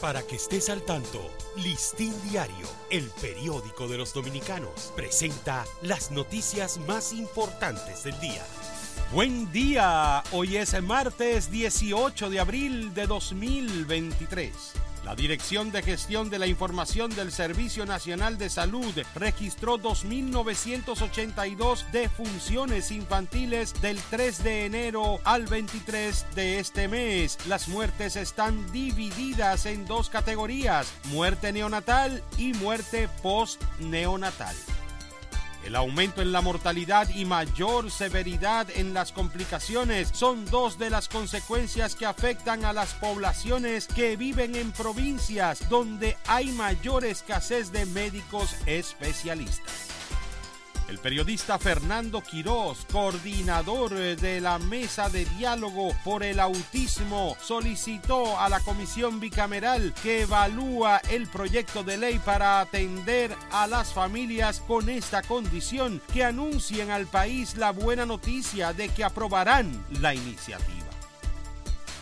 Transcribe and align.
Para 0.00 0.22
que 0.22 0.36
estés 0.36 0.70
al 0.70 0.82
tanto, 0.82 1.28
Listín 1.56 2.14
Diario, 2.30 2.68
el 2.88 3.10
periódico 3.20 3.88
de 3.88 3.98
los 3.98 4.14
dominicanos, 4.14 4.92
presenta 4.94 5.64
las 5.82 6.12
noticias 6.12 6.78
más 6.86 7.12
importantes 7.12 8.04
del 8.04 8.18
día. 8.20 8.46
Buen 9.12 9.50
día, 9.50 10.22
hoy 10.30 10.56
es 10.56 10.80
martes 10.84 11.50
18 11.50 12.30
de 12.30 12.38
abril 12.38 12.94
de 12.94 13.08
2023. 13.08 14.52
La 15.04 15.14
Dirección 15.14 15.70
de 15.72 15.82
Gestión 15.82 16.30
de 16.30 16.38
la 16.38 16.46
Información 16.46 17.14
del 17.14 17.30
Servicio 17.32 17.84
Nacional 17.86 18.38
de 18.38 18.50
Salud 18.50 18.94
registró 19.14 19.78
2.982 19.78 21.90
defunciones 21.90 22.90
infantiles 22.90 23.80
del 23.80 23.98
3 24.10 24.42
de 24.42 24.66
enero 24.66 25.20
al 25.24 25.46
23 25.46 26.26
de 26.34 26.58
este 26.58 26.88
mes. 26.88 27.38
Las 27.46 27.68
muertes 27.68 28.16
están 28.16 28.70
divididas 28.72 29.64
en 29.66 29.86
dos 29.86 30.10
categorías, 30.10 30.92
muerte 31.04 31.52
neonatal 31.52 32.24
y 32.36 32.54
muerte 32.54 33.08
post-neonatal. 33.22 34.56
El 35.64 35.76
aumento 35.76 36.22
en 36.22 36.32
la 36.32 36.40
mortalidad 36.40 37.08
y 37.10 37.24
mayor 37.24 37.90
severidad 37.90 38.68
en 38.74 38.94
las 38.94 39.12
complicaciones 39.12 40.08
son 40.12 40.44
dos 40.46 40.78
de 40.78 40.90
las 40.90 41.08
consecuencias 41.08 41.94
que 41.94 42.06
afectan 42.06 42.64
a 42.64 42.72
las 42.72 42.94
poblaciones 42.94 43.86
que 43.86 44.16
viven 44.16 44.54
en 44.54 44.72
provincias 44.72 45.68
donde 45.68 46.16
hay 46.26 46.52
mayor 46.52 47.04
escasez 47.04 47.72
de 47.72 47.86
médicos 47.86 48.54
especialistas. 48.66 49.87
El 50.88 50.98
periodista 50.98 51.58
Fernando 51.58 52.22
Quirós, 52.22 52.86
coordinador 52.90 53.90
de 53.90 54.40
la 54.40 54.58
Mesa 54.58 55.10
de 55.10 55.26
Diálogo 55.26 55.94
por 56.02 56.22
el 56.22 56.40
Autismo, 56.40 57.36
solicitó 57.42 58.40
a 58.40 58.48
la 58.48 58.60
Comisión 58.60 59.20
Bicameral 59.20 59.92
que 60.02 60.22
evalúa 60.22 61.02
el 61.10 61.26
proyecto 61.26 61.84
de 61.84 61.98
ley 61.98 62.18
para 62.24 62.60
atender 62.60 63.36
a 63.50 63.66
las 63.66 63.92
familias 63.92 64.60
con 64.66 64.88
esta 64.88 65.20
condición 65.22 66.00
que 66.10 66.24
anuncien 66.24 66.90
al 66.90 67.06
país 67.06 67.56
la 67.56 67.70
buena 67.70 68.06
noticia 68.06 68.72
de 68.72 68.88
que 68.88 69.04
aprobarán 69.04 69.84
la 70.00 70.14
iniciativa. 70.14 70.87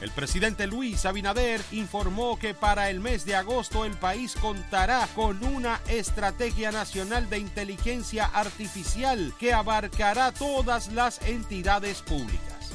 El 0.01 0.11
presidente 0.11 0.67
Luis 0.67 1.07
Abinader 1.07 1.63
informó 1.73 2.39
que 2.39 2.53
para 2.53 2.91
el 2.91 3.01
mes 3.01 3.25
de 3.25 3.35
agosto 3.35 3.87
el 3.87 3.97
país 3.97 4.35
contará 4.39 5.09
con 5.15 5.43
una 5.43 5.81
estrategia 5.89 6.71
nacional 6.71 7.31
de 7.31 7.39
inteligencia 7.39 8.27
artificial 8.27 9.33
que 9.39 9.55
abarcará 9.55 10.33
todas 10.33 10.93
las 10.93 11.23
entidades 11.23 12.03
públicas. 12.03 12.73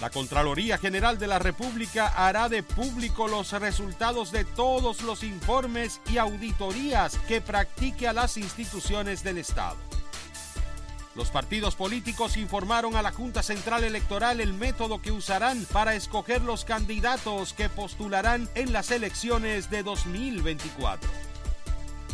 La 0.00 0.08
Contraloría 0.08 0.78
General 0.78 1.18
de 1.18 1.26
la 1.26 1.40
República 1.40 2.06
hará 2.06 2.48
de 2.48 2.62
público 2.62 3.26
los 3.26 3.50
resultados 3.52 4.30
de 4.30 4.44
todos 4.44 5.02
los 5.02 5.24
informes 5.24 6.00
y 6.08 6.18
auditorías 6.18 7.18
que 7.26 7.40
practique 7.40 8.06
a 8.06 8.12
las 8.12 8.36
instituciones 8.36 9.24
del 9.24 9.38
Estado. 9.38 9.89
Los 11.16 11.30
partidos 11.30 11.74
políticos 11.74 12.36
informaron 12.36 12.94
a 12.94 13.02
la 13.02 13.10
Junta 13.10 13.42
Central 13.42 13.82
Electoral 13.82 14.40
el 14.40 14.52
método 14.52 15.02
que 15.02 15.10
usarán 15.10 15.66
para 15.72 15.96
escoger 15.96 16.40
los 16.42 16.64
candidatos 16.64 17.52
que 17.52 17.68
postularán 17.68 18.48
en 18.54 18.72
las 18.72 18.92
elecciones 18.92 19.70
de 19.70 19.82
2024. 19.82 21.10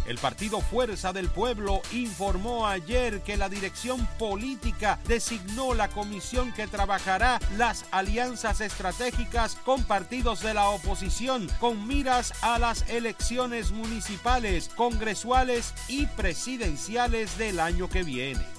El 0.07 0.19
partido 0.19 0.61
Fuerza 0.61 1.13
del 1.13 1.29
Pueblo 1.29 1.83
informó 1.93 2.69
ayer 2.69 3.21
que 3.23 3.37
la 3.37 3.49
dirección 3.49 4.07
política 4.19 4.99
designó 5.07 5.75
la 5.75 5.89
comisión 5.89 6.53
que 6.53 6.69
trabajará 6.69 7.41
las 7.57 7.85
alianzas 7.91 8.61
estratégicas 8.61 9.57
con 9.57 9.83
partidos 9.83 10.41
de 10.41 10.55
la 10.55 10.71
oposición 10.71 11.51
con 11.59 11.87
miras 11.89 12.33
a 12.43 12.59
las 12.59 12.89
elecciones 12.89 13.73
municipales, 13.73 14.71
congresuales 14.75 15.75
y 15.89 16.07
presidenciales 16.07 17.37
del 17.37 17.59
año 17.59 17.91
que 17.91 18.05
viene. 18.05 18.57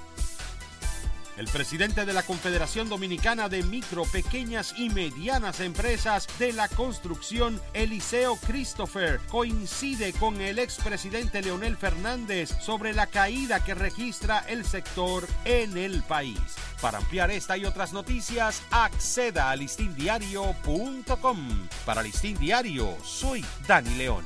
El 1.38 1.48
presidente 1.48 2.06
de 2.06 2.14
la 2.14 2.24
Confederación 2.24 2.90
Dominicana 2.90 3.48
de 3.48 3.62
Micro, 3.62 4.06
Pequeñas 4.06 4.74
y 4.76 4.90
Medianas 4.90 5.60
Empresas 5.60 6.28
de 6.40 6.52
la 6.52 6.68
Construcción, 6.68 7.62
Eliseo 7.74 8.38
Christopher, 8.38 9.20
coincide 9.30 10.14
con 10.14 10.42
el 10.42 10.58
expresidente 10.58 11.44
Leonel 11.44 11.78
Fernández 11.78 12.50
sobre 12.60 12.94
la 12.94 13.06
caída 13.06 13.64
que 13.64 13.76
registra 13.76 14.40
el 14.48 14.66
sector 14.66 15.28
en 15.46 15.78
el 15.78 16.02
país. 16.02 16.40
Para 16.82 16.98
ampliar 16.98 17.30
esta 17.30 17.56
y 17.56 17.66
otras 17.66 17.94
noticias, 17.94 18.64
acceda 18.72 19.52
a 19.52 19.56
listindiario.com. 19.56 21.68
Para 21.86 22.02
Listín 22.02 22.38
Diario, 22.40 22.98
soy 23.04 23.46
Dani 23.68 23.96
León. 23.96 24.26